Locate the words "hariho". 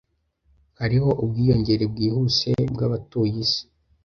0.79-1.09